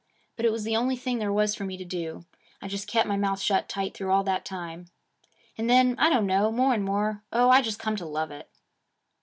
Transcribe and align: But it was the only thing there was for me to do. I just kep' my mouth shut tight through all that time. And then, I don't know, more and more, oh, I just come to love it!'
But 0.35 0.47
it 0.47 0.51
was 0.51 0.63
the 0.63 0.75
only 0.75 0.95
thing 0.95 1.19
there 1.19 1.31
was 1.31 1.53
for 1.53 1.63
me 1.63 1.77
to 1.77 1.85
do. 1.85 2.25
I 2.59 2.67
just 2.67 2.87
kep' 2.87 3.05
my 3.05 3.17
mouth 3.17 3.39
shut 3.39 3.69
tight 3.69 3.93
through 3.93 4.09
all 4.11 4.23
that 4.23 4.43
time. 4.43 4.87
And 5.59 5.69
then, 5.69 5.95
I 5.99 6.09
don't 6.09 6.25
know, 6.25 6.51
more 6.51 6.73
and 6.73 6.83
more, 6.83 7.21
oh, 7.31 7.51
I 7.51 7.61
just 7.61 7.77
come 7.77 7.97
to 7.97 8.05
love 8.07 8.31
it!' 8.31 8.49